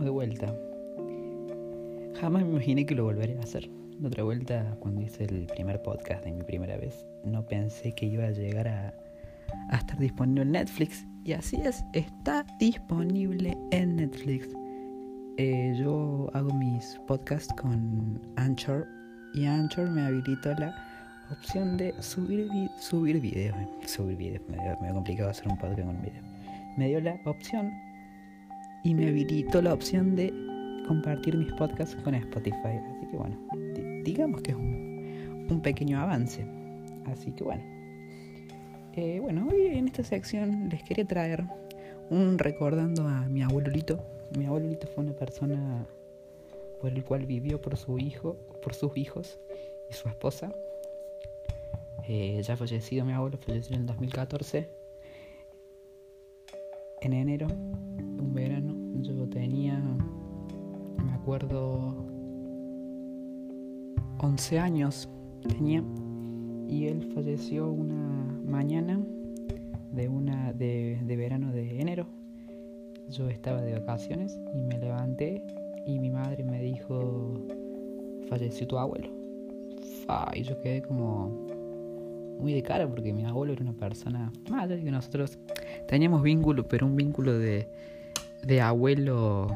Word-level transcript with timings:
estamos 0.00 0.04
de 0.04 0.10
vuelta. 0.10 0.54
Jamás 2.20 2.42
me 2.42 2.50
imaginé 2.50 2.86
que 2.86 2.94
lo 2.94 3.04
volvería 3.04 3.38
a 3.38 3.42
hacer. 3.42 3.68
La 4.00 4.08
otra 4.08 4.24
vuelta, 4.24 4.76
cuando 4.80 5.02
hice 5.02 5.24
el 5.24 5.46
primer 5.46 5.82
podcast 5.82 6.24
de 6.24 6.32
mi 6.32 6.42
primera 6.42 6.76
vez, 6.76 7.04
no 7.24 7.46
pensé 7.46 7.92
que 7.92 8.06
iba 8.06 8.24
a 8.24 8.30
llegar 8.30 8.68
a, 8.68 8.94
a 9.70 9.76
estar 9.76 9.98
disponible 9.98 10.42
en 10.42 10.52
Netflix. 10.52 11.04
Y 11.24 11.32
así 11.32 11.56
es, 11.62 11.84
está 11.92 12.46
disponible 12.58 13.56
en 13.72 13.96
Netflix. 13.96 14.48
Eh, 15.36 15.74
yo 15.78 16.30
hago 16.32 16.52
mis 16.54 16.98
podcasts 17.06 17.52
con 17.54 18.20
Anchor 18.36 18.86
y 19.34 19.44
Anchor 19.44 19.90
me 19.90 20.02
habilitó 20.02 20.54
la 20.54 20.74
opción 21.30 21.76
de 21.76 21.94
subir, 22.02 22.48
subir 22.78 23.20
videos. 23.20 23.56
Subir 23.86 24.16
videos, 24.16 24.42
me 24.48 24.56
me 24.80 24.94
complicado 24.94 25.30
hacer 25.30 25.46
un 25.48 25.58
podcast 25.58 25.80
con 25.80 25.96
un 25.96 26.02
video. 26.02 26.22
Me 26.76 26.88
dio 26.88 27.00
la 27.00 27.16
opción 27.26 27.89
y 28.84 28.94
me 28.94 29.08
habilitó 29.08 29.62
la 29.62 29.74
opción 29.74 30.16
de 30.16 30.32
compartir 30.86 31.36
mis 31.36 31.52
podcasts 31.52 31.96
con 32.02 32.14
Spotify. 32.14 32.78
Así 32.96 33.06
que 33.10 33.16
bueno, 33.16 33.38
digamos 34.04 34.42
que 34.42 34.52
es 34.52 34.56
un, 34.56 35.46
un, 35.50 35.60
pequeño 35.60 36.00
avance. 36.00 36.44
Así 37.06 37.32
que 37.32 37.44
bueno. 37.44 37.62
Eh, 38.94 39.20
bueno, 39.20 39.46
hoy 39.50 39.66
en 39.66 39.86
esta 39.86 40.02
sección 40.02 40.68
les 40.68 40.82
quería 40.82 41.04
traer 41.04 41.44
un 42.10 42.38
recordando 42.38 43.06
a 43.06 43.28
mi 43.28 43.42
abuelo 43.42 43.70
Lito. 43.70 44.02
Mi 44.36 44.46
abuelo 44.46 44.66
Lito 44.66 44.88
fue 44.88 45.04
una 45.04 45.12
persona 45.12 45.86
por 46.80 46.90
el 46.90 47.04
cual 47.04 47.26
vivió 47.26 47.60
por 47.60 47.76
su 47.76 47.98
hijo, 47.98 48.36
por 48.62 48.74
sus 48.74 48.96
hijos 48.96 49.38
y 49.88 49.94
su 49.94 50.08
esposa. 50.08 50.52
Eh, 52.08 52.42
ya 52.42 52.56
fallecido 52.56 53.04
mi 53.04 53.12
abuelo, 53.12 53.38
falleció 53.38 53.76
en 53.76 53.82
el 53.82 53.86
2014. 53.86 54.68
En 57.02 57.12
enero, 57.12 57.46
tenía, 59.30 59.80
me 61.04 61.12
acuerdo, 61.12 61.94
11 64.18 64.58
años 64.58 65.08
tenía 65.48 65.82
y 66.68 66.86
él 66.86 67.10
falleció 67.14 67.70
una 67.70 68.38
mañana 68.44 69.00
de 69.92 70.08
una 70.08 70.52
de, 70.52 70.98
de 71.02 71.16
verano 71.16 71.52
de 71.52 71.80
enero. 71.80 72.06
Yo 73.08 73.28
estaba 73.28 73.60
de 73.62 73.78
vacaciones 73.80 74.38
y 74.54 74.62
me 74.62 74.78
levanté 74.78 75.42
y 75.86 75.98
mi 75.98 76.10
madre 76.10 76.44
me 76.44 76.62
dijo 76.62 77.34
falleció 78.28 78.66
tu 78.66 78.78
abuelo. 78.78 79.08
Y 80.34 80.42
yo 80.42 80.60
quedé 80.60 80.82
como 80.82 81.28
muy 82.40 82.52
de 82.52 82.62
cara 82.62 82.88
porque 82.88 83.12
mi 83.12 83.24
abuelo 83.24 83.52
era 83.52 83.62
una 83.62 83.74
persona 83.74 84.32
de 84.68 84.82
que 84.82 84.90
nosotros 84.90 85.38
teníamos 85.86 86.22
vínculo, 86.22 86.66
pero 86.66 86.86
un 86.86 86.96
vínculo 86.96 87.38
de, 87.38 87.68
de 88.46 88.60
abuelo 88.60 89.48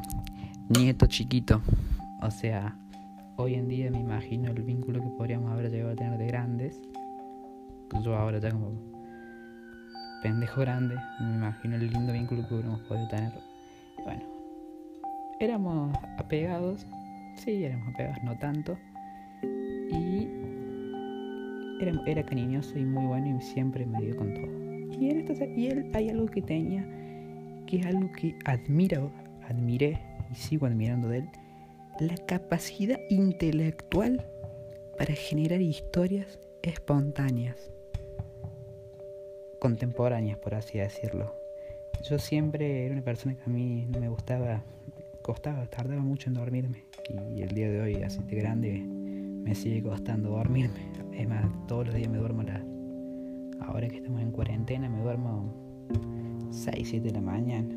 nieto 0.69 1.07
chiquito. 1.07 1.61
O 2.21 2.31
sea, 2.31 2.77
hoy 3.37 3.55
en 3.55 3.67
día 3.67 3.91
me 3.91 3.99
imagino 3.99 4.51
el 4.51 4.63
vínculo 4.63 5.01
que 5.01 5.09
podríamos 5.17 5.51
haber 5.51 5.71
llegado 5.71 5.91
a 5.91 5.95
tener 5.95 6.17
de 6.17 6.27
grandes. 6.27 6.81
Yo 8.03 8.15
ahora 8.15 8.39
ya 8.39 8.51
como 8.51 8.71
pendejo 10.21 10.61
grande, 10.61 10.95
me 11.19 11.35
imagino 11.35 11.75
el 11.75 11.91
lindo 11.91 12.11
vínculo 12.11 12.47
que 12.47 12.53
hubiéramos 12.55 12.81
podido 12.81 13.07
tener. 13.09 13.31
Bueno, 14.03 14.23
éramos 15.39 15.95
apegados, 16.17 16.85
sí, 17.35 17.63
éramos 17.63 17.93
apegados, 17.93 18.17
no 18.23 18.37
tanto. 18.37 18.77
Y 19.91 20.27
era, 21.79 21.91
era 22.05 22.23
cariñoso 22.23 22.77
y 22.77 22.85
muy 22.85 23.05
bueno 23.05 23.37
y 23.37 23.41
siempre 23.41 23.85
me 23.85 24.01
dio 24.01 24.15
con 24.15 24.33
todo. 24.33 24.65
Y, 24.99 25.09
esta, 25.09 25.45
y 25.45 25.67
él 25.67 25.91
hay 25.93 26.09
algo 26.09 26.25
que 26.25 26.41
tenía, 26.41 26.83
que 27.65 27.77
es 27.77 27.85
algo 27.85 28.11
que 28.11 28.35
admiro, 28.45 29.11
admiré 29.47 29.99
y 30.31 30.35
sigo 30.35 30.65
admirando 30.65 31.09
de 31.09 31.19
él, 31.19 31.29
la 31.99 32.15
capacidad 32.25 32.99
intelectual 33.09 34.25
para 34.97 35.13
generar 35.13 35.61
historias 35.61 36.39
espontáneas, 36.61 37.71
contemporáneas, 39.59 40.37
por 40.37 40.55
así 40.55 40.77
decirlo. 40.77 41.33
Yo 42.03 42.19
siempre 42.19 42.85
era 42.85 42.93
una 42.93 43.03
persona 43.03 43.35
que 43.35 43.43
a 43.43 43.53
mí 43.53 43.87
no 43.89 43.99
me 43.99 44.09
gustaba, 44.09 44.63
costaba, 45.21 45.65
tardaba 45.67 46.01
mucho 46.01 46.29
en 46.29 46.35
dormirme. 46.35 46.83
Y 47.33 47.41
el 47.41 47.49
día 47.49 47.69
de 47.69 47.81
hoy, 47.81 47.95
así 48.03 48.21
de 48.23 48.35
grande, 48.35 48.79
me 48.79 49.55
sigue 49.55 49.81
costando 49.81 50.31
dormirme. 50.31 50.91
Es 51.13 51.27
más, 51.27 51.45
todos 51.67 51.87
los 51.87 51.95
días 51.95 52.09
me 52.09 52.17
duermo 52.17 52.43
la... 52.43 52.63
Ahora 53.61 53.87
que 53.87 53.97
estamos 53.97 54.21
en 54.21 54.31
cuarentena, 54.31 54.89
me 54.89 55.01
duermo 55.01 55.64
6, 56.65 56.87
7 56.89 57.07
de 57.07 57.13
la 57.13 57.21
mañana. 57.21 57.75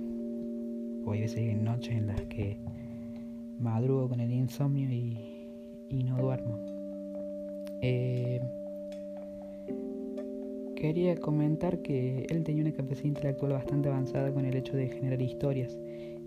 O 1.04 1.12
hay 1.12 1.20
veces 1.20 1.40
en 1.40 1.62
noches 1.62 1.94
en 1.94 2.06
las 2.06 2.22
que 2.22 2.56
madrugo 3.60 4.08
con 4.08 4.20
el 4.20 4.32
insomnio 4.32 4.88
y, 4.90 6.04
no 6.04 6.16
duermo. 6.16 6.58
Eh, 7.82 8.40
quería 10.74 11.16
comentar 11.16 11.82
que 11.82 12.26
él 12.30 12.44
tenía 12.44 12.62
una 12.62 12.72
capacidad 12.72 13.04
intelectual 13.04 13.52
bastante 13.52 13.90
avanzada 13.90 14.32
con 14.32 14.46
el 14.46 14.56
hecho 14.56 14.74
de 14.74 14.88
generar 14.88 15.20
historias. 15.20 15.78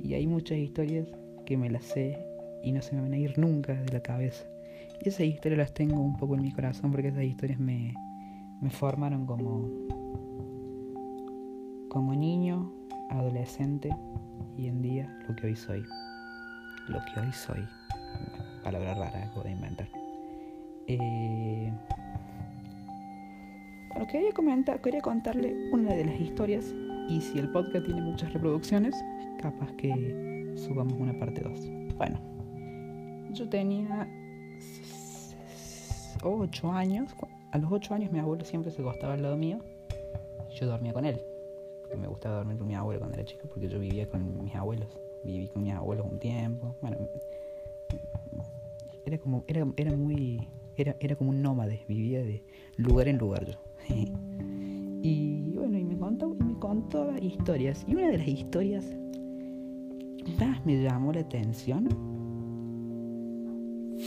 Y 0.03 0.13
hay 0.13 0.27
muchas 0.27 0.59
historias 0.59 1.07
que 1.45 1.57
me 1.57 1.69
las 1.69 1.85
sé 1.85 2.19
y 2.63 2.71
no 2.73 2.83
se 2.83 2.95
me 2.95 3.01
van 3.01 3.13
a 3.13 3.17
ir 3.17 3.39
nunca 3.39 3.73
de 3.73 3.91
la 3.91 4.01
cabeza. 4.01 4.45
Y 5.03 5.09
esas 5.09 5.21
historias 5.21 5.57
las 5.57 5.73
tengo 5.73 5.99
un 5.99 6.15
poco 6.15 6.35
en 6.35 6.43
mi 6.43 6.51
corazón 6.51 6.91
porque 6.91 7.07
esas 7.07 7.23
historias 7.23 7.59
me 7.59 7.95
formaron 8.69 9.25
como, 9.25 9.67
como 11.91 12.15
niño, 12.15 12.71
adolescente 13.09 13.93
y 14.57 14.67
en 14.67 14.81
día 14.81 15.13
lo 15.27 15.35
que 15.35 15.47
hoy 15.47 15.55
soy. 15.57 15.83
Lo 16.87 16.99
que 16.99 17.19
hoy 17.19 17.31
soy. 17.33 17.67
Palabra 18.63 18.93
rara, 18.93 19.25
acabo 19.25 19.43
de 19.43 19.51
inventar. 19.51 19.89
Eh, 20.87 21.73
bueno, 23.89 24.07
quería 24.07 24.31
comentar, 24.31 24.79
quería 24.79 25.01
contarle 25.01 25.69
una 25.73 25.93
de 25.93 26.05
las 26.05 26.17
historias 26.17 26.73
y 27.09 27.19
si 27.19 27.39
el 27.39 27.49
podcast 27.51 27.85
tiene 27.85 28.01
muchas 28.01 28.31
reproducciones, 28.31 28.95
capaz 29.41 29.73
que 29.73 30.53
subamos 30.55 30.93
una 30.93 31.19
parte 31.19 31.41
2. 31.41 31.97
Bueno, 31.97 32.21
yo 33.33 33.49
tenía 33.49 34.07
8 36.23 36.71
años. 36.71 37.13
A 37.51 37.57
los 37.57 37.69
8 37.69 37.93
años 37.95 38.13
mi 38.13 38.19
abuelo 38.19 38.45
siempre 38.45 38.71
se 38.71 38.81
acostaba 38.81 39.15
al 39.15 39.23
lado 39.23 39.35
mío 39.35 39.59
yo 40.59 40.67
dormía 40.67 40.93
con 40.93 41.05
él. 41.05 41.19
Porque 41.91 42.03
me 42.03 42.07
gustaba 42.07 42.37
dormir 42.37 42.57
con 42.57 42.67
mi 42.67 42.75
abuelo 42.75 43.01
cuando 43.01 43.17
era 43.17 43.25
chico 43.25 43.49
porque 43.49 43.67
yo 43.67 43.77
vivía 43.77 44.07
con 44.07 44.45
mis 44.45 44.55
abuelos. 44.55 44.87
Viví 45.25 45.49
con 45.49 45.63
mis 45.63 45.73
abuelos 45.73 46.07
un 46.09 46.19
tiempo. 46.19 46.73
Bueno, 46.81 46.97
era 49.05 49.17
como, 49.17 49.43
era, 49.45 49.67
era 49.75 49.91
muy, 49.91 50.47
era, 50.77 50.95
era 51.01 51.17
como 51.17 51.31
un 51.31 51.41
nómade, 51.41 51.81
vivía 51.89 52.23
de 52.23 52.45
lugar 52.77 53.09
en 53.09 53.17
lugar 53.17 53.45
yo. 53.45 53.55
y 55.03 55.51
bueno, 55.53 55.77
y 55.77 55.83
me 55.83 55.97
contó, 55.97 56.33
y 56.39 56.43
me 56.43 56.57
contó 56.59 57.13
historias. 57.17 57.83
Y 57.85 57.95
una 57.95 58.07
de 58.07 58.19
las 58.19 58.27
historias 58.27 58.85
que 58.85 60.31
más 60.39 60.65
me 60.65 60.81
llamó 60.81 61.11
la 61.11 61.19
atención 61.19 61.89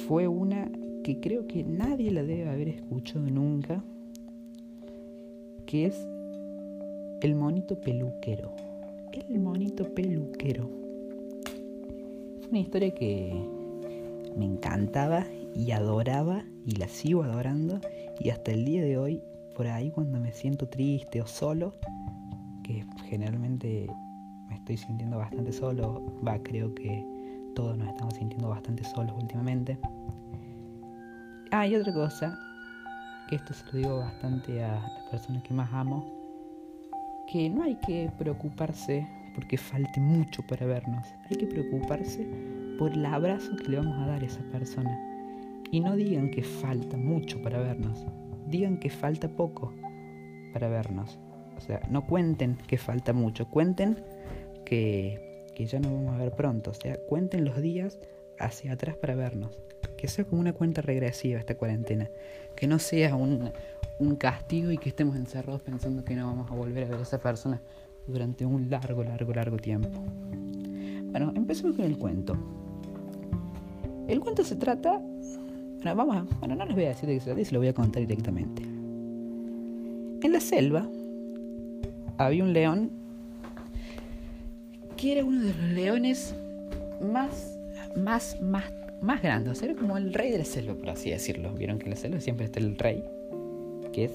fue 0.08 0.26
una 0.26 0.70
que 1.02 1.20
creo 1.20 1.46
que 1.46 1.64
nadie 1.64 2.10
la 2.10 2.22
debe 2.22 2.48
haber 2.48 2.68
escuchado 2.68 3.26
nunca, 3.26 3.84
que 5.66 5.84
es 5.84 6.13
el 7.20 7.34
monito 7.34 7.80
peluquero. 7.80 8.52
El 9.12 9.40
monito 9.40 9.84
peluquero. 9.94 10.68
Fue 12.40 12.48
una 12.48 12.58
historia 12.58 12.92
que 12.92 13.32
me 14.36 14.44
encantaba 14.44 15.26
y 15.54 15.70
adoraba 15.70 16.44
y 16.66 16.76
la 16.76 16.88
sigo 16.88 17.22
adorando 17.22 17.80
y 18.20 18.30
hasta 18.30 18.52
el 18.52 18.64
día 18.64 18.82
de 18.82 18.98
hoy 18.98 19.22
por 19.54 19.66
ahí 19.68 19.90
cuando 19.90 20.18
me 20.18 20.32
siento 20.32 20.68
triste 20.68 21.20
o 21.22 21.26
solo, 21.26 21.74
que 22.62 22.84
generalmente 23.08 23.88
me 24.48 24.56
estoy 24.56 24.76
sintiendo 24.76 25.18
bastante 25.18 25.52
solo, 25.52 26.02
va, 26.26 26.42
creo 26.42 26.74
que 26.74 27.04
todos 27.54 27.78
nos 27.78 27.88
estamos 27.88 28.14
sintiendo 28.14 28.48
bastante 28.48 28.82
solos 28.84 29.14
últimamente. 29.16 29.78
Ah, 31.52 31.66
y 31.68 31.76
otra 31.76 31.94
cosa, 31.94 32.36
que 33.28 33.36
esto 33.36 33.54
se 33.54 33.64
lo 33.66 33.72
digo 33.78 33.98
bastante 33.98 34.64
a 34.64 34.80
las 34.80 35.02
personas 35.10 35.42
que 35.44 35.54
más 35.54 35.72
amo, 35.72 36.23
que 37.34 37.50
no 37.50 37.64
hay 37.64 37.74
que 37.74 38.08
preocuparse 38.16 39.04
porque 39.34 39.58
falte 39.58 39.98
mucho 39.98 40.40
para 40.46 40.66
vernos, 40.66 41.04
hay 41.28 41.36
que 41.36 41.46
preocuparse 41.48 42.24
por 42.78 42.92
el 42.92 43.04
abrazo 43.04 43.56
que 43.56 43.72
le 43.72 43.78
vamos 43.78 43.98
a 43.98 44.06
dar 44.06 44.22
a 44.22 44.24
esa 44.24 44.40
persona. 44.52 44.96
Y 45.72 45.80
no 45.80 45.96
digan 45.96 46.30
que 46.30 46.44
falta 46.44 46.96
mucho 46.96 47.42
para 47.42 47.58
vernos, 47.58 48.06
digan 48.46 48.78
que 48.78 48.88
falta 48.88 49.28
poco 49.28 49.74
para 50.52 50.68
vernos. 50.68 51.18
O 51.56 51.60
sea, 51.60 51.80
no 51.90 52.06
cuenten 52.06 52.56
que 52.68 52.78
falta 52.78 53.12
mucho, 53.12 53.50
cuenten 53.50 53.98
que, 54.64 55.48
que 55.56 55.66
ya 55.66 55.80
nos 55.80 55.90
vamos 55.90 56.14
a 56.14 56.18
ver 56.18 56.36
pronto. 56.36 56.70
O 56.70 56.74
sea, 56.74 56.98
cuenten 57.08 57.44
los 57.44 57.60
días 57.60 57.98
hacia 58.38 58.74
atrás 58.74 58.96
para 58.96 59.16
vernos. 59.16 59.58
Que 59.98 60.06
sea 60.06 60.24
como 60.24 60.40
una 60.40 60.52
cuenta 60.52 60.82
regresiva 60.82 61.40
esta 61.40 61.56
cuarentena. 61.56 62.08
Que 62.54 62.68
no 62.68 62.78
sea 62.78 63.16
un, 63.16 63.50
un 63.98 64.16
castigo 64.16 64.70
y 64.70 64.78
que 64.78 64.88
estemos 64.88 65.16
encerrados 65.16 65.62
pensando 65.62 66.04
que 66.04 66.14
no 66.14 66.26
vamos 66.26 66.50
a 66.50 66.54
volver 66.54 66.84
a 66.84 66.88
ver 66.88 66.98
a 66.98 67.02
esa 67.02 67.18
persona 67.18 67.60
durante 68.06 68.44
un 68.44 68.68
largo, 68.70 69.04
largo, 69.04 69.32
largo 69.32 69.56
tiempo. 69.56 70.00
Bueno, 71.10 71.32
empecemos 71.36 71.76
con 71.76 71.84
el 71.84 71.96
cuento. 71.96 72.36
El 74.08 74.20
cuento 74.20 74.44
se 74.44 74.56
trata. 74.56 74.98
Bueno, 74.98 75.94
vamos 75.96 76.38
Bueno, 76.40 76.56
no 76.56 76.66
les 76.66 76.74
voy 76.74 76.84
a 76.84 76.88
decir 76.88 77.08
de 77.08 77.14
qué 77.14 77.20
se 77.20 77.26
trata, 77.26 77.44
se 77.44 77.52
lo 77.52 77.60
voy 77.60 77.68
a 77.68 77.74
contar 77.74 78.02
directamente. 78.02 78.62
En 78.62 80.32
la 80.32 80.40
selva 80.40 80.88
había 82.18 82.42
un 82.42 82.52
león 82.52 82.90
que 84.96 85.12
era 85.12 85.24
uno 85.24 85.40
de 85.40 85.48
los 85.48 85.70
leones 85.70 86.34
más, 87.00 87.58
más, 87.96 88.40
más, 88.40 88.64
más 89.02 89.22
grandes. 89.22 89.62
era 89.62 89.74
como 89.74 89.96
el 89.96 90.12
rey 90.14 90.30
de 90.30 90.38
la 90.38 90.44
selva, 90.44 90.74
por 90.74 90.90
así 90.90 91.10
decirlo. 91.10 91.52
Vieron 91.54 91.78
que 91.78 91.84
en 91.84 91.90
la 91.90 91.96
selva 91.96 92.20
siempre 92.20 92.46
está 92.46 92.60
el 92.60 92.78
rey, 92.78 93.04
que 93.94 94.06
es 94.06 94.10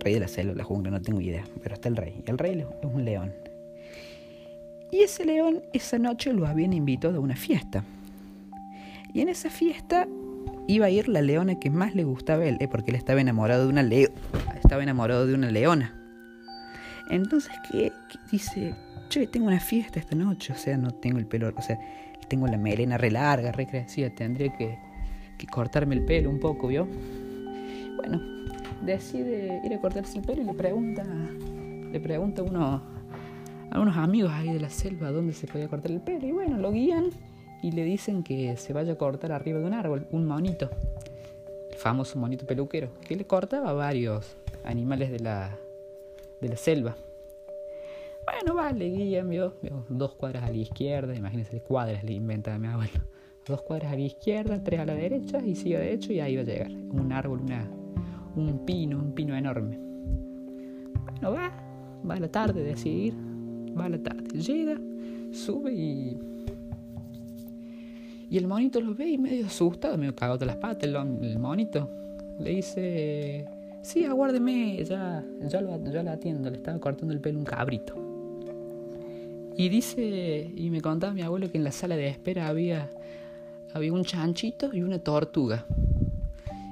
rey 0.00 0.14
de 0.14 0.20
la 0.20 0.28
selva, 0.28 0.54
la 0.54 0.64
jungla, 0.64 0.90
no 0.90 1.00
tengo 1.00 1.20
idea, 1.20 1.44
pero 1.62 1.74
está 1.74 1.88
el 1.88 1.96
rey. 1.96 2.22
Y 2.26 2.30
el 2.30 2.38
rey 2.38 2.58
es 2.58 2.66
un 2.82 3.04
león. 3.04 3.32
Y 4.90 5.00
ese 5.00 5.24
león 5.24 5.62
esa 5.72 5.98
noche 5.98 6.32
lo 6.32 6.46
habían 6.46 6.72
invitado 6.72 7.18
a 7.18 7.20
una 7.20 7.36
fiesta. 7.36 7.84
Y 9.12 9.20
en 9.20 9.28
esa 9.28 9.50
fiesta 9.50 10.08
iba 10.66 10.86
a 10.86 10.90
ir 10.90 11.08
la 11.08 11.22
leona 11.22 11.58
que 11.58 11.70
más 11.70 11.94
le 11.94 12.04
gustaba 12.04 12.42
a 12.42 12.46
él, 12.46 12.56
¿eh? 12.60 12.68
porque 12.68 12.90
él 12.90 12.96
estaba 12.96 13.20
enamorado 13.20 13.64
de 13.64 13.70
una 13.70 13.82
leo 13.82 14.10
estaba 14.62 14.82
enamorado 14.82 15.26
de 15.26 15.34
una 15.34 15.50
leona. 15.50 15.94
Entonces 17.10 17.52
¿qué? 17.70 17.92
dice, 18.30 18.74
che, 19.08 19.26
tengo 19.26 19.46
una 19.46 19.60
fiesta 19.60 19.98
esta 19.98 20.14
noche, 20.14 20.52
o 20.52 20.56
sea, 20.56 20.76
no 20.76 20.90
tengo 20.90 21.18
el 21.18 21.26
pelo, 21.26 21.52
o 21.56 21.62
sea, 21.62 21.78
tengo 22.28 22.46
la 22.46 22.58
melena 22.58 22.98
re 22.98 23.10
larga, 23.10 23.50
re 23.50 23.66
crecida, 23.66 24.10
tendría 24.10 24.54
que, 24.54 24.78
que 25.38 25.46
cortarme 25.46 25.94
el 25.94 26.04
pelo 26.04 26.28
un 26.28 26.38
poco, 26.38 26.68
¿vio? 26.68 26.86
Bueno, 27.98 28.20
decide 28.82 29.60
ir 29.64 29.74
a 29.74 29.80
cortarse 29.80 30.18
el 30.18 30.24
pelo 30.24 30.42
y 30.42 30.44
le 30.44 30.54
pregunta, 30.54 31.04
le 31.04 31.98
pregunta 31.98 32.42
a 32.42 32.44
uno, 32.44 32.82
a 33.72 33.80
unos 33.80 33.96
amigos 33.96 34.30
ahí 34.32 34.52
de 34.52 34.60
la 34.60 34.70
selva 34.70 35.10
dónde 35.10 35.32
se 35.32 35.48
podía 35.48 35.66
cortar 35.66 35.90
el 35.90 36.00
pelo. 36.00 36.24
Y 36.24 36.30
bueno, 36.30 36.58
lo 36.58 36.70
guían 36.70 37.10
y 37.60 37.72
le 37.72 37.82
dicen 37.82 38.22
que 38.22 38.56
se 38.56 38.72
vaya 38.72 38.92
a 38.92 38.96
cortar 38.96 39.32
arriba 39.32 39.58
de 39.58 39.64
un 39.64 39.74
árbol, 39.74 40.06
un 40.12 40.26
monito, 40.26 40.70
el 41.72 41.76
famoso 41.76 42.20
monito 42.20 42.46
peluquero, 42.46 42.90
que 43.00 43.16
le 43.16 43.26
cortaba 43.26 43.72
varios 43.72 44.36
animales 44.64 45.10
de 45.10 45.18
la, 45.18 45.58
de 46.40 46.48
la 46.48 46.56
selva. 46.56 46.94
Bueno, 48.24 48.54
vale, 48.54 48.90
guían, 48.90 49.28
vio, 49.28 49.54
dos 49.88 50.14
cuadras 50.14 50.44
a 50.44 50.50
la 50.50 50.56
izquierda, 50.56 51.16
imagínense, 51.16 51.60
cuadras 51.62 52.04
le 52.04 52.12
inventa 52.12 52.56
mi 52.58 52.68
abuelo. 52.68 53.00
Dos 53.44 53.62
cuadras 53.62 53.92
a 53.92 53.96
la 53.96 54.02
izquierda, 54.02 54.62
tres 54.62 54.78
a 54.78 54.84
la 54.84 54.94
derecha 54.94 55.40
y 55.42 55.56
sigue 55.56 55.78
derecho 55.78 56.12
y 56.12 56.20
ahí 56.20 56.36
va 56.36 56.42
a 56.42 56.44
llegar. 56.44 56.70
Un 56.70 57.10
árbol, 57.12 57.40
una, 57.40 57.66
un 58.38 58.64
pino, 58.64 58.98
un 58.98 59.12
pino 59.12 59.36
enorme. 59.36 59.78
Bueno, 61.20 61.32
va, 61.32 61.52
va 62.08 62.14
a 62.14 62.20
la 62.20 62.28
tarde, 62.28 62.62
decidir, 62.62 63.14
va 63.78 63.86
a 63.86 63.88
la 63.88 63.98
tarde. 63.98 64.38
Llega, 64.38 64.78
sube 65.32 65.72
y. 65.72 66.18
Y 68.30 68.36
el 68.36 68.46
monito 68.46 68.80
lo 68.80 68.94
ve 68.94 69.08
y 69.08 69.18
medio 69.18 69.46
asustado, 69.46 69.96
medio 69.96 70.14
cagado 70.14 70.38
de 70.38 70.46
las 70.46 70.56
patas. 70.56 70.84
El, 70.84 71.38
monito 71.38 71.88
le 72.38 72.50
dice: 72.50 73.46
Sí, 73.82 74.04
aguárdeme, 74.04 74.84
ya, 74.84 75.24
ya, 75.48 75.60
lo, 75.60 75.82
ya 75.90 76.02
lo 76.02 76.10
atiendo. 76.10 76.50
Le 76.50 76.56
estaba 76.56 76.78
cortando 76.78 77.14
el 77.14 77.20
pelo 77.20 77.38
un 77.38 77.44
cabrito. 77.44 78.08
Y 79.58 79.68
dice, 79.70 80.52
y 80.54 80.70
me 80.70 80.80
contaba 80.80 81.12
mi 81.12 81.22
abuelo 81.22 81.50
que 81.50 81.58
en 81.58 81.64
la 81.64 81.72
sala 81.72 81.96
de 81.96 82.06
espera 82.06 82.46
había, 82.46 82.88
había 83.74 83.92
un 83.92 84.04
chanchito 84.04 84.72
y 84.72 84.82
una 84.82 85.00
tortuga. 85.00 85.66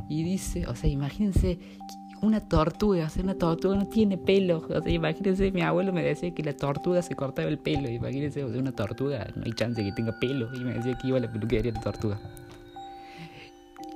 Y 0.09 0.23
dice, 0.23 0.67
o 0.67 0.75
sea, 0.75 0.89
imagínense 0.89 1.59
una 2.23 2.41
tortuga, 2.41 3.07
o 3.07 3.09
sea, 3.09 3.23
una 3.23 3.35
tortuga 3.35 3.77
no 3.77 3.87
tiene 3.87 4.17
pelo. 4.19 4.67
O 4.69 4.83
sea, 4.83 4.93
imagínense, 4.93 5.51
mi 5.51 5.63
abuelo 5.63 5.93
me 5.93 6.03
decía 6.03 6.33
que 6.35 6.43
la 6.43 6.55
tortuga 6.55 7.03
se 7.03 7.15
cortaba 7.15 7.49
el 7.49 7.59
pelo. 7.59 7.89
Imagínense, 7.89 8.45
o 8.45 8.51
sea, 8.51 8.61
una 8.61 8.73
tortuga, 8.73 9.27
no 9.35 9.45
hay 9.45 9.53
chance 9.53 9.83
de 9.83 9.89
que 9.89 9.95
tenga 9.95 10.19
pelo. 10.19 10.49
Y 10.55 10.65
me 10.65 10.75
decía 10.75 10.97
que 11.01 11.09
iba 11.09 11.19
a 11.19 11.21
la 11.21 11.31
peluquería 11.31 11.73
de 11.73 11.81
tortuga. 11.81 12.19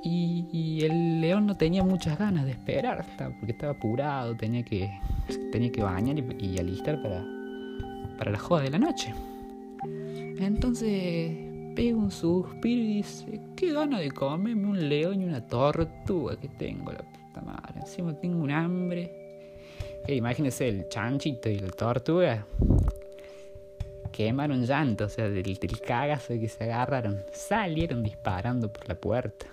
Y, 0.03 0.83
el 0.83 1.21
león 1.21 1.45
no 1.45 1.55
tenía 1.55 1.83
muchas 1.83 2.17
ganas 2.17 2.45
de 2.45 2.51
esperar, 2.51 3.05
porque 3.39 3.51
estaba 3.51 3.73
apurado, 3.73 4.35
tenía 4.35 4.63
que, 4.63 4.89
tenía 5.51 5.71
que 5.71 5.83
bañar 5.83 6.17
y, 6.17 6.57
alistar 6.57 6.99
para, 7.03 7.23
para 8.17 8.31
la 8.31 8.39
joda 8.39 8.63
de 8.63 8.71
la 8.71 8.79
noche. 8.79 9.13
Entonces 10.39 11.50
pega 11.81 11.97
un 11.97 12.11
suspiro 12.11 12.79
y 12.79 12.93
dice, 12.97 13.41
qué 13.55 13.73
gana 13.73 13.99
de 13.99 14.11
comerme 14.11 14.67
un 14.67 14.87
león 14.87 15.19
y 15.19 15.25
una 15.25 15.47
tortuga 15.47 16.35
que 16.35 16.47
tengo, 16.47 16.91
la 16.91 16.99
puta 16.99 17.41
madre. 17.41 17.79
Encima 17.79 18.13
tengo 18.13 18.43
un 18.43 18.51
hambre. 18.51 19.09
Hey, 20.05 20.17
imagínense 20.17 20.67
el 20.67 20.87
chanchito 20.89 21.49
y 21.49 21.57
la 21.57 21.69
tortuga. 21.69 22.45
Quemaron 24.11 24.63
llanto, 24.63 25.05
o 25.05 25.09
sea, 25.09 25.27
del, 25.27 25.55
del 25.55 25.81
cagazo 25.81 26.35
que 26.39 26.47
se 26.49 26.65
agarraron. 26.65 27.17
Salieron 27.33 28.03
disparando 28.03 28.71
por 28.71 28.87
la 28.87 28.93
puerta. 28.93 29.47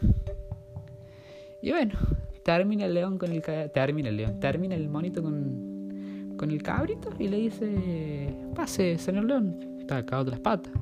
Y 1.62 1.70
bueno, 1.70 1.94
termina 2.42 2.84
el 2.84 2.92
león 2.92 3.16
con 3.16 3.32
el 3.32 3.40
termina 3.72 4.10
el 4.10 4.18
león, 4.18 4.38
termina 4.38 4.74
el 4.74 4.86
monito 4.90 5.22
con, 5.22 6.34
con 6.36 6.50
el 6.50 6.62
cabrito 6.62 7.08
y 7.18 7.28
le 7.28 7.38
dice, 7.38 8.34
pase, 8.54 8.98
señor 8.98 9.24
león, 9.24 9.78
está 9.80 10.04
cagado 10.04 10.26
de 10.26 10.30
las 10.32 10.40
patas. 10.40 10.74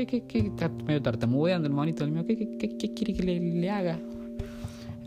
¿Qué, 0.00 0.06
qué, 0.06 0.22
qué? 0.22 0.38
Está 0.38 0.70
medio 0.70 1.02
tartamudeando 1.02 1.68
el 1.68 1.74
monito 1.74 2.04
del 2.04 2.12
mío. 2.14 2.24
¿Qué, 2.26 2.34
qué, 2.34 2.78
qué, 2.78 2.94
quiere 2.94 3.12
que 3.12 3.22
le, 3.22 3.70
haga? 3.70 3.98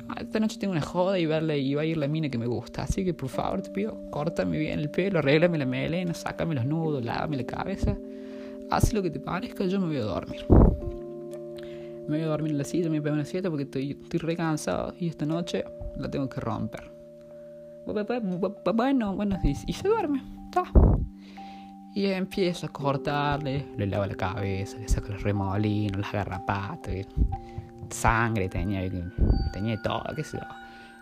Ah, 0.08 0.18
esta 0.22 0.40
noche 0.40 0.60
tengo 0.60 0.72
una 0.72 0.84
joda 0.84 1.18
y, 1.18 1.26
verle, 1.26 1.58
y 1.58 1.74
va 1.74 1.82
a 1.82 1.86
ir 1.86 1.98
la 1.98 2.08
mina 2.08 2.30
que 2.30 2.38
me 2.38 2.46
gusta. 2.46 2.84
Así 2.84 3.04
que 3.04 3.12
por 3.12 3.30
favor 3.30 3.64
te 3.64 3.72
pido, 3.72 3.98
córtame 4.12 4.60
bien 4.60 4.80
el 4.80 4.92
pelo, 4.92 5.18
arréglame 5.18 5.58
la 5.58 5.66
melena, 5.66 6.14
sácame 6.14 6.54
los 6.54 6.66
nudos, 6.66 7.04
lávame 7.04 7.38
la 7.38 7.44
cabeza. 7.44 7.98
Haz 8.70 8.94
lo 8.94 9.02
que 9.02 9.10
te 9.10 9.20
parezca, 9.20 9.66
yo 9.66 9.80
me 9.80 9.88
voy 9.88 9.98
a 9.98 10.04
dormir. 10.04 10.46
Me 12.08 12.18
voy 12.18 12.22
a 12.22 12.28
dormir 12.28 12.52
en 12.52 12.60
la 12.60 12.64
silla, 12.64 12.88
me 12.88 13.00
voy 13.00 13.10
a 13.10 13.14
una 13.14 13.26
siesta 13.26 13.50
porque 13.50 13.64
estoy, 13.64 13.98
estoy 14.00 14.20
re 14.20 14.36
cansado 14.36 14.94
y 15.00 15.08
esta 15.08 15.26
noche 15.26 15.64
la 15.98 16.08
tengo 16.08 16.30
que 16.30 16.40
romper. 16.40 16.84
Bueno, 18.76 19.16
bueno, 19.16 19.40
y, 19.44 19.56
y 19.66 19.74
se 19.74 19.88
duerme. 19.88 20.22
Está. 20.46 20.72
Y 21.96 22.08
empieza 22.08 22.68
a 22.68 22.70
cortarle, 22.70 23.68
le 23.78 23.86
lava 23.86 24.08
la 24.08 24.16
cabeza, 24.16 24.78
le 24.80 24.88
saca 24.88 25.10
los 25.10 25.22
remolinos, 25.22 26.02
las 26.02 26.12
garrapatas, 26.12 27.06
sangre 27.90 28.50
tenía, 28.50 28.82
tenía 29.52 29.82
todo, 29.82 30.04
qué 30.16 30.24
sé 30.24 30.38
yo. 30.38 30.48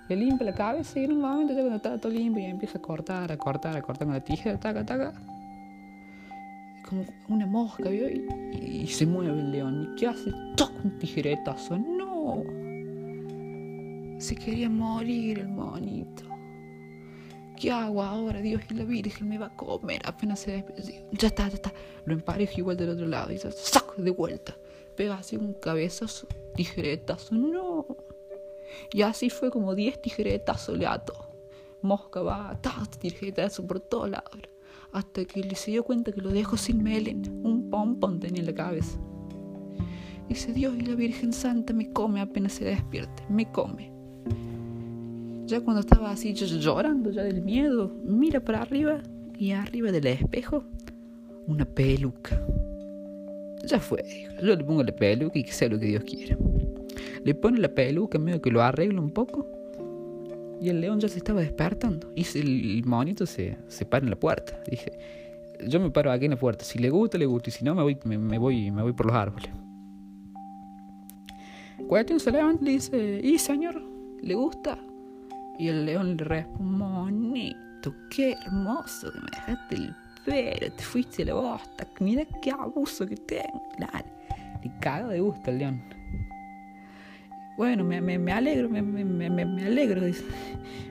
Le 0.10 0.16
limpia 0.18 0.46
la 0.48 0.54
cabeza 0.54 1.00
y 1.00 1.06
en 1.06 1.14
un 1.14 1.22
momento 1.22 1.54
ya 1.54 1.60
cuando 1.60 1.78
está 1.78 1.98
todo 1.98 2.12
limpio 2.12 2.44
y 2.44 2.48
empieza 2.48 2.78
a 2.78 2.82
cortar, 2.82 3.32
a 3.32 3.38
cortar, 3.38 3.78
a 3.78 3.82
cortar 3.82 4.08
con 4.08 4.14
la 4.14 4.22
tijera, 4.22 4.60
taca, 4.60 4.86
taca. 4.86 5.14
Como 6.88 7.06
una 7.30 7.45
mosca, 7.45 7.88
¿vio? 7.88 8.10
Y, 8.10 8.86
se 8.88 9.06
mueve 9.06 9.40
el 9.40 9.52
león. 9.52 9.94
¿Y 9.94 9.95
qué 9.98 10.07
hace? 10.07 10.33
Toca 10.57 10.74
un 10.83 11.00
tijeretazo. 11.00 11.78
¡No! 11.78 12.44
Se 14.19 14.36
quería 14.36 14.69
morir 14.69 15.40
el 15.40 15.48
monito. 15.48 16.31
¿Qué 17.61 17.69
hago 17.69 18.01
ahora? 18.01 18.41
Dios 18.41 18.63
y 18.71 18.73
la 18.73 18.83
Virgen 18.85 19.30
me 19.30 19.37
va 19.37 19.45
a 19.45 19.56
comer. 19.56 20.01
Apenas 20.06 20.39
se 20.39 20.51
despide. 20.51 21.06
Ya 21.11 21.27
está, 21.27 21.47
ya 21.47 21.53
está. 21.53 21.71
Lo 22.06 22.13
emparejo 22.15 22.53
igual 22.57 22.75
del 22.75 22.89
otro 22.89 23.06
lado. 23.06 23.31
Y 23.31 23.37
se 23.37 23.49
de 23.97 24.09
vuelta. 24.09 24.57
Pega 24.97 25.19
así 25.19 25.37
un 25.37 25.53
cabezazo, 25.53 26.27
tijeretazo. 26.56 27.35
No. 27.35 27.85
Y 28.91 29.03
así 29.03 29.30
fue 29.30 29.51
como 29.51 29.75
10 29.75 30.01
tijeretazos 30.01 30.75
le 30.75 30.87
ato. 30.87 31.13
Mosca 31.83 32.23
va, 32.23 32.57
ta, 32.61 32.73
tijeretazo 32.99 33.68
por 33.68 33.80
todos 33.80 34.09
lados. 34.09 34.39
Hasta 34.91 35.23
que 35.25 35.41
le 35.41 35.56
se 35.56 35.69
dio 35.69 35.83
cuenta 35.83 36.11
que 36.11 36.21
lo 36.21 36.30
dejo 36.30 36.57
sin 36.57 36.81
melen. 36.81 37.41
Un 37.44 37.69
pompón 37.69 38.19
tenía 38.19 38.39
en 38.39 38.47
la 38.47 38.56
cabeza. 38.56 38.97
Dice, 40.27 40.51
Dios 40.51 40.73
y 40.80 40.81
la 40.81 40.95
Virgen 40.95 41.31
Santa 41.31 41.73
me 41.73 41.94
come 41.94 42.21
apenas 42.21 42.53
se 42.53 42.65
despierte. 42.65 43.23
Me 43.30 43.51
come 43.51 43.91
ya 45.52 45.60
cuando 45.60 45.81
estaba 45.81 46.12
así 46.12 46.34
llorando 46.34 47.12
ya 47.12 47.24
del 47.24 47.42
miedo, 47.42 47.92
mira 48.06 48.40
para 48.40 48.62
arriba 48.62 49.02
y 49.38 49.52
arriba 49.52 49.92
del 49.92 50.08
espejo 50.08 50.64
una 51.46 51.66
peluca. 51.66 52.42
Ya 53.66 53.80
fue, 53.80 54.02
yo 54.42 54.56
le 54.56 54.64
pongo 54.64 54.81
la 54.81 54.96
peluca 54.96 55.38
y 55.38 55.44
que 55.44 55.52
sea 55.52 55.68
lo 55.68 55.78
que 55.78 55.88
Dios 55.88 56.04
quiera. 56.06 56.38
Le 57.26 57.36
pone 57.36 57.60
la 57.60 57.68
peluca, 57.68 58.18
medio 58.18 58.42
que 58.42 58.50
lo 58.50 58.62
arregla 58.62 59.02
un 59.02 59.12
poco. 59.12 59.46
Y 60.62 60.70
el 60.70 60.80
león 60.80 61.00
ya 61.02 61.10
se 61.10 61.18
estaba 61.18 61.42
despertando. 61.42 62.12
Y 62.16 62.26
el 62.38 62.84
monito 62.86 63.26
se, 63.26 63.58
se 63.68 63.86
para 63.86 64.06
en 64.06 64.10
la 64.10 64.16
puerta. 64.16 64.58
Dije, 64.70 64.92
yo 65.68 65.80
me 65.81 65.92
paro 65.92 66.12
aquí 66.12 66.26
en 66.26 66.31
la 66.31 66.38
puerta. 66.38 66.64
Si 66.64 66.80
le 66.80 66.90
gusta, 66.90 67.18
le 67.18 67.26
gusta. 67.26 67.50
Y 67.50 67.52
si 67.52 67.66
no, 67.66 67.76
me 67.76 67.84
voy, 67.84 67.98
me, 68.06 68.38
voy, 68.38 68.72
me 68.72 68.81
voy 68.81 68.94
por 68.94 69.08
los 69.08 69.16
árboles. 69.16 69.50
Cuestión 71.88 72.20
se 72.20 72.31
levanta 72.31 72.64
y 72.70 72.74
dice, 72.76 73.20
¿y 73.22 73.38
señor? 73.38 73.81
¿Le 74.22 74.34
gusta? 74.34 74.80
Y 75.61 75.69
el 75.69 75.85
león 75.85 76.18
le 76.18 76.23
responde, 76.23 76.63
monito, 76.63 77.94
qué 78.09 78.31
hermoso 78.31 79.11
que 79.11 79.19
me 79.19 79.27
dejaste 79.30 79.75
el 79.75 79.95
pelo, 80.25 80.73
te 80.73 80.83
fuiste 80.83 81.23
la 81.23 81.35
bosta, 81.35 81.85
mira 81.99 82.23
qué 82.41 82.49
abuso 82.49 83.06
que 83.06 83.15
tengo. 83.15 83.61
Le 84.63 84.71
cago 84.80 85.09
de 85.09 85.19
gusto 85.19 85.51
el 85.51 85.59
león. 85.59 85.83
Bueno, 87.57 87.83
me, 87.83 88.01
me, 88.01 88.18
me 88.18 88.31
alegro, 88.31 88.69
me, 88.69 88.81
me, 88.81 89.63
alegro. 89.63 90.01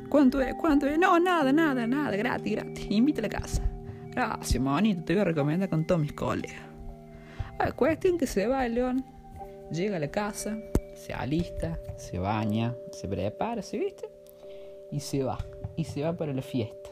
¿Cuánto 0.08 0.40
es? 0.40 0.54
¿Cuánto 0.54 0.86
es? 0.86 0.96
No, 1.00 1.18
nada, 1.18 1.52
nada, 1.52 1.84
nada, 1.88 2.16
gratis, 2.16 2.52
gratis. 2.52 2.86
Invita 2.90 3.22
a 3.22 3.22
la 3.22 3.28
casa. 3.28 3.68
Gracias, 4.12 4.62
monito, 4.62 5.02
te 5.02 5.14
voy 5.14 5.22
a 5.22 5.24
recomendar 5.24 5.68
con 5.68 5.84
todos 5.84 6.00
mis 6.00 6.12
colegas. 6.12 6.62
La 7.58 7.72
cuestión 7.72 8.16
que 8.16 8.28
se 8.28 8.46
va 8.46 8.66
el 8.66 8.76
león, 8.76 9.04
llega 9.72 9.96
a 9.96 9.98
la 9.98 10.12
casa, 10.12 10.56
se 10.94 11.12
alista, 11.12 11.76
se 11.96 12.20
baña, 12.20 12.72
se 12.92 13.08
prepara, 13.08 13.62
se 13.62 13.76
viste 13.76 14.19
y 14.90 15.00
se 15.00 15.22
va. 15.22 15.38
Y 15.76 15.84
se 15.84 16.02
va 16.02 16.12
para 16.12 16.32
la 16.32 16.42
fiesta. 16.42 16.90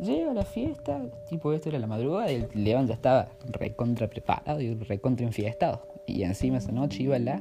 Llega 0.00 0.30
a 0.30 0.34
la 0.34 0.44
fiesta, 0.44 1.00
tipo 1.28 1.52
esto 1.52 1.68
era 1.68 1.78
la 1.78 1.86
madrugada, 1.86 2.32
y 2.32 2.36
el 2.52 2.64
león 2.64 2.86
ya 2.88 2.94
estaba 2.94 3.28
recontra 3.46 4.08
preparado 4.08 4.60
y 4.60 4.74
recontra 4.74 5.26
enfiestado. 5.26 5.82
Y 6.06 6.22
encima 6.22 6.58
esa 6.58 6.72
noche 6.72 7.04
iba 7.04 7.18
la, 7.18 7.40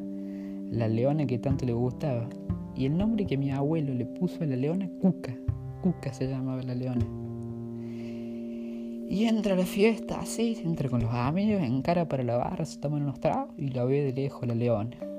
la 0.70 0.88
leona 0.88 1.26
que 1.26 1.40
tanto 1.40 1.66
le 1.66 1.74
gustaba. 1.74 2.28
Y 2.76 2.86
el 2.86 2.98
nombre 2.98 3.26
que 3.26 3.38
mi 3.38 3.52
abuelo 3.52 3.94
le 3.94 4.06
puso 4.06 4.44
a 4.44 4.46
la 4.46 4.56
leona, 4.56 4.90
Cuca. 5.02 5.36
Cuca 5.82 6.14
se 6.14 6.28
llamaba 6.28 6.62
la 6.62 6.76
leona. 6.76 7.06
Y 9.10 9.26
entra 9.26 9.56
a 9.56 9.58
la 9.58 9.66
fiesta 9.66 10.20
así, 10.20 10.62
entra 10.64 10.88
con 10.88 11.02
los 11.02 11.14
amigos, 11.14 11.62
encara 11.64 12.08
para 12.08 12.24
la 12.24 12.38
barra, 12.38 12.64
se 12.64 12.80
toman 12.80 13.02
unos 13.02 13.20
tragos 13.20 13.50
y 13.58 13.70
la 13.70 13.84
ve 13.84 14.04
de 14.04 14.14
lejos 14.14 14.48
la 14.48 14.56
leona. 14.56 15.11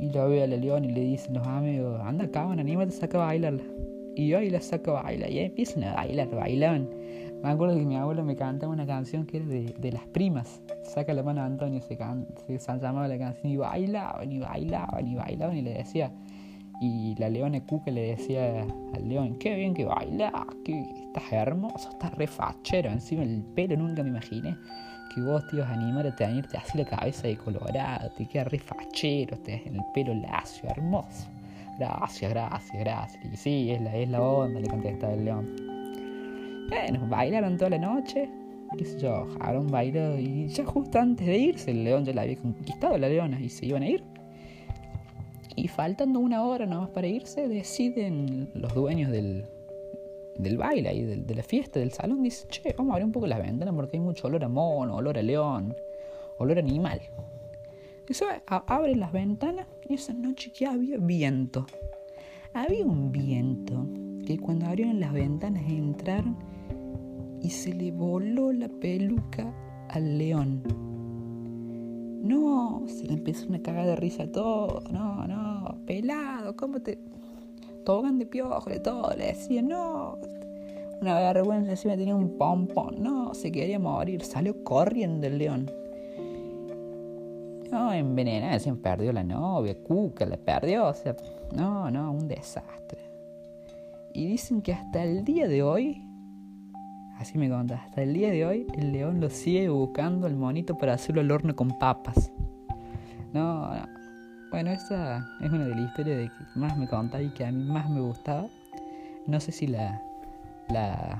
Y 0.00 0.08
la 0.10 0.24
ve 0.24 0.42
a 0.42 0.46
la 0.46 0.56
leona 0.56 0.86
y 0.86 0.92
le 0.92 1.00
dicen 1.02 1.34
los 1.34 1.46
amigos, 1.46 2.00
anda 2.02 2.26
cabrón, 2.30 2.58
anímate, 2.58 2.90
saca 2.92 3.22
a 3.22 3.26
bailarla. 3.26 3.62
Y 4.16 4.32
ahí 4.32 4.48
la 4.48 4.60
saco 4.60 4.96
a 4.96 5.02
bailar, 5.02 5.30
y 5.30 5.40
empiezan 5.40 5.84
a 5.84 5.94
bailar, 5.94 6.30
bailaban. 6.30 6.88
Me 7.42 7.50
acuerdo 7.50 7.76
que 7.76 7.84
mi 7.84 7.96
abuelo 7.96 8.24
me 8.24 8.34
cantaba 8.34 8.72
una 8.72 8.86
canción 8.86 9.26
que 9.26 9.36
era 9.36 9.46
de, 9.46 9.74
de 9.78 9.92
las 9.92 10.06
primas. 10.06 10.62
Saca 10.84 11.12
la 11.12 11.22
mano 11.22 11.42
a 11.42 11.44
Antonio, 11.44 11.82
se, 11.82 11.98
can, 11.98 12.26
se 12.46 12.58
llamaba 12.58 13.08
la 13.08 13.18
canción, 13.18 13.52
y 13.52 13.58
bailaban, 13.58 14.32
y 14.32 14.38
bailaban, 14.38 15.06
y 15.06 15.14
bailaban, 15.16 15.56
y 15.58 15.62
le 15.62 15.74
decía, 15.74 16.10
y 16.80 17.14
la 17.18 17.28
leona 17.28 17.62
Cuca 17.66 17.90
le 17.90 18.16
decía 18.16 18.66
al 18.94 19.06
león, 19.06 19.36
qué 19.38 19.54
bien 19.54 19.74
que 19.74 19.84
baila, 19.84 20.32
que 20.64 20.80
estás 21.08 21.30
hermoso, 21.30 21.90
estás 21.90 22.14
refachero. 22.14 22.90
Encima 22.90 23.22
el 23.22 23.42
pelo 23.54 23.76
nunca 23.76 24.02
me 24.02 24.08
imaginé 24.08 24.56
que 25.14 25.20
vos 25.20 25.46
te 25.48 25.56
ibas 25.56 25.68
a 25.68 25.74
animar 25.74 26.06
a 26.06 26.14
teñirte 26.14 26.56
así 26.56 26.78
la 26.78 26.84
cabeza 26.84 27.26
de 27.26 27.36
colorado, 27.36 28.10
te 28.16 28.26
queda 28.26 28.44
refachero, 28.44 29.36
te 29.38 29.62
en 29.66 29.76
el 29.76 29.82
pelo 29.92 30.14
lacio, 30.14 30.68
hermoso. 30.68 31.28
Gracias, 31.78 32.30
gracias, 32.30 32.78
gracias. 32.78 33.24
Y 33.24 33.36
sí, 33.36 33.70
es 33.70 33.80
la, 33.80 33.96
es 33.96 34.08
la 34.08 34.22
onda, 34.22 34.60
le 34.60 34.68
contestaba 34.68 35.14
el 35.14 35.24
león. 35.24 35.70
Bueno, 36.68 37.06
bailaron 37.08 37.56
toda 37.56 37.70
la 37.70 37.78
noche, 37.78 38.30
qué 38.78 38.84
sé 38.84 39.00
yo, 39.00 39.26
un 39.58 39.66
bailado 39.68 40.18
y 40.18 40.46
ya 40.48 40.64
justo 40.64 40.98
antes 40.98 41.26
de 41.26 41.36
irse 41.36 41.70
el 41.72 41.84
león 41.84 42.04
ya 42.04 42.12
la 42.12 42.22
había 42.22 42.36
conquistado 42.36 42.96
la 42.96 43.08
leona 43.08 43.40
y 43.40 43.48
se 43.48 43.66
iban 43.66 43.82
a 43.82 43.88
ir. 43.88 44.04
Y 45.56 45.68
faltando 45.68 46.20
una 46.20 46.44
hora 46.44 46.66
nomás 46.66 46.90
para 46.90 47.06
irse, 47.06 47.48
deciden 47.48 48.50
los 48.54 48.72
dueños 48.74 49.10
del, 49.10 49.44
del 50.36 50.56
baile 50.56 50.94
y 50.94 51.02
de, 51.02 51.34
la 51.34 51.42
fiesta, 51.42 51.80
del 51.80 51.92
salón, 51.92 52.22
dicen, 52.22 52.48
che, 52.50 52.74
vamos 52.76 52.92
a 52.92 52.94
abrir 52.94 53.06
un 53.06 53.12
poco 53.12 53.26
las 53.26 53.40
ventanas 53.40 53.74
porque 53.74 53.96
hay 53.96 54.02
mucho 54.02 54.26
olor 54.26 54.44
a 54.44 54.48
mono, 54.48 54.96
olor 54.96 55.18
a 55.18 55.22
león, 55.22 55.74
olor 56.38 56.56
a 56.56 56.60
animal. 56.60 57.00
Y 58.08 58.14
se 58.14 58.24
abren 58.46 58.98
las 58.98 59.12
ventanas 59.12 59.66
y 59.88 59.94
esa 59.94 60.12
noche 60.12 60.50
ya 60.54 60.72
había 60.72 60.98
viento. 60.98 61.66
Había 62.52 62.84
un 62.84 63.12
viento 63.12 63.86
que 64.26 64.38
cuando 64.38 64.66
abrieron 64.66 64.98
las 64.98 65.12
ventanas 65.12 65.62
entraron 65.68 66.36
y 67.40 67.50
se 67.50 67.72
le 67.72 67.92
voló 67.92 68.52
la 68.52 68.68
peluca 68.68 69.52
al 69.88 70.18
león. 70.18 70.62
No, 72.22 72.84
se 72.86 73.06
le 73.06 73.14
empezó 73.14 73.48
una 73.48 73.62
cagada 73.62 73.90
de 73.90 73.96
risa 73.96 74.24
a 74.24 74.32
todo. 74.32 74.82
No, 74.90 75.26
no, 75.26 75.78
pelado, 75.86 76.54
¿cómo 76.56 76.80
te.? 76.80 76.98
Togan 77.84 78.18
de 78.18 78.26
piojo, 78.26 78.68
de 78.68 78.80
todo. 78.80 79.14
Le 79.16 79.26
decía, 79.26 79.62
no. 79.62 80.18
Una 81.00 81.18
vergüenza, 81.18 81.70
encima 81.70 81.96
tenía 81.96 82.14
un 82.14 82.36
pompón. 82.36 83.02
No, 83.02 83.34
se 83.34 83.50
quería 83.50 83.78
morir. 83.78 84.24
Salió 84.24 84.62
corriendo 84.64 85.26
el 85.26 85.38
león. 85.38 85.70
No, 87.70 87.92
envenenada, 87.92 88.58
se 88.58 88.72
perdió 88.74 89.12
la 89.12 89.22
novia, 89.22 89.76
Cuca 89.82 90.26
la 90.26 90.36
perdió. 90.36 90.88
O 90.88 90.94
sea, 90.94 91.16
no, 91.54 91.90
no, 91.90 92.12
un 92.12 92.28
desastre. 92.28 92.98
Y 94.12 94.26
dicen 94.26 94.60
que 94.60 94.72
hasta 94.72 95.04
el 95.04 95.24
día 95.24 95.46
de 95.46 95.62
hoy 95.62 96.02
Así 97.20 97.36
me 97.36 97.50
conta, 97.50 97.74
hasta 97.74 98.02
el 98.02 98.14
día 98.14 98.30
de 98.30 98.46
hoy 98.46 98.66
el 98.78 98.92
león 98.92 99.20
lo 99.20 99.28
sigue 99.28 99.68
buscando 99.68 100.26
al 100.26 100.36
monito 100.36 100.78
para 100.78 100.94
hacerlo 100.94 101.20
al 101.20 101.30
horno 101.30 101.54
con 101.54 101.78
papas. 101.78 102.32
No, 103.34 103.70
bueno, 104.50 104.70
esa 104.70 105.26
es 105.40 105.50
una 105.50 105.64
de 105.64 105.74
las 105.74 105.80
historias 105.80 106.30
que 106.30 106.58
más 106.58 106.76
me 106.76 106.88
contaba 106.88 107.22
y 107.22 107.30
que 107.30 107.44
a 107.44 107.52
mí 107.52 107.64
más 107.64 107.88
me 107.88 108.00
gustaba. 108.00 108.48
No 109.26 109.38
sé 109.40 109.52
si 109.52 109.66
la, 109.66 110.02
la, 110.68 111.18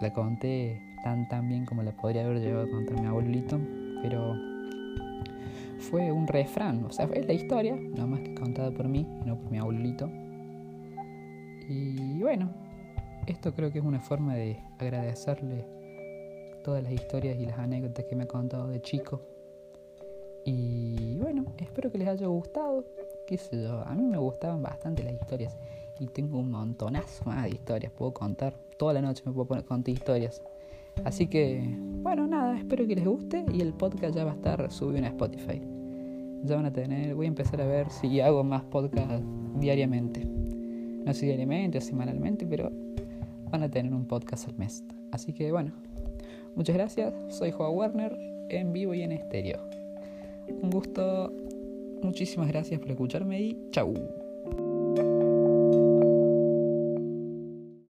la 0.00 0.12
conté 0.12 0.80
tan 1.02 1.28
tan 1.28 1.48
bien 1.48 1.64
como 1.64 1.82
la 1.82 1.92
podría 1.92 2.24
haber 2.24 2.40
llevado 2.40 2.66
a 2.66 2.70
contar 2.70 3.00
mi 3.00 3.06
abuelito, 3.06 3.58
pero 4.02 4.34
fue 5.78 6.12
un 6.12 6.26
refrán, 6.26 6.84
o 6.84 6.90
sea, 6.90 7.08
es 7.14 7.26
la 7.26 7.32
historia, 7.32 7.74
nada 7.76 8.06
más 8.06 8.20
que 8.20 8.34
contada 8.34 8.70
por 8.70 8.88
mí, 8.88 9.06
no 9.24 9.36
por 9.36 9.50
mi 9.50 9.58
abuelito. 9.58 10.10
Y 11.68 12.18
bueno, 12.20 12.50
esto 13.26 13.54
creo 13.54 13.70
que 13.70 13.78
es 13.78 13.84
una 13.84 14.00
forma 14.00 14.34
de 14.34 14.58
agradecerle 14.78 15.64
todas 16.64 16.82
las 16.82 16.92
historias 16.92 17.38
y 17.38 17.46
las 17.46 17.58
anécdotas 17.58 18.04
que 18.06 18.16
me 18.16 18.24
ha 18.24 18.28
contado 18.28 18.68
de 18.68 18.80
chico. 18.82 19.22
Y 20.44 21.16
bueno, 21.18 21.44
espero 21.58 21.90
que 21.90 21.98
les 21.98 22.08
haya 22.08 22.26
gustado. 22.26 22.84
A 23.84 23.94
mí 23.94 24.04
me 24.04 24.16
gustaban 24.16 24.62
bastante 24.62 25.02
las 25.02 25.12
historias 25.12 25.54
y 26.00 26.06
tengo 26.06 26.38
un 26.38 26.50
montonazo 26.50 27.24
más 27.26 27.44
de 27.44 27.50
historias. 27.50 27.92
Puedo 27.92 28.14
contar 28.14 28.54
toda 28.78 28.94
la 28.94 29.02
noche, 29.02 29.22
me 29.26 29.32
puedo 29.32 29.46
poner, 29.46 29.64
contar 29.64 29.92
historias. 29.92 30.42
Así 31.04 31.26
que, 31.26 31.62
bueno, 32.02 32.26
nada, 32.26 32.58
espero 32.58 32.86
que 32.86 32.96
les 32.96 33.04
guste 33.04 33.44
y 33.52 33.60
el 33.60 33.74
podcast 33.74 34.14
ya 34.14 34.24
va 34.24 34.32
a 34.32 34.34
estar 34.34 34.70
subido 34.70 34.98
en 34.98 35.04
Spotify. 35.04 35.60
Ya 36.44 36.56
van 36.56 36.66
a 36.66 36.72
tener, 36.72 37.14
voy 37.14 37.26
a 37.26 37.28
empezar 37.28 37.60
a 37.60 37.66
ver 37.66 37.90
si 37.90 38.20
hago 38.20 38.42
más 38.44 38.62
podcast 38.64 39.22
diariamente. 39.56 40.24
No 40.24 41.12
sé 41.12 41.26
diariamente 41.26 41.78
o 41.78 41.80
semanalmente, 41.80 42.46
pero 42.46 42.70
van 43.50 43.62
a 43.62 43.70
tener 43.70 43.92
un 43.92 44.06
podcast 44.06 44.48
al 44.48 44.56
mes. 44.56 44.84
Así 45.12 45.32
que 45.32 45.52
bueno, 45.52 45.72
muchas 46.54 46.74
gracias. 46.74 47.14
Soy 47.28 47.50
Joa 47.50 47.70
Werner 47.70 48.16
en 48.50 48.72
vivo 48.72 48.94
y 48.94 49.02
en 49.02 49.12
estéreo. 49.12 49.77
Un 50.62 50.70
gusto. 50.70 51.32
Muchísimas 52.02 52.48
gracias 52.48 52.80
por 52.80 52.90
escucharme 52.90 53.40
y 53.40 53.68
chau. 53.70 53.94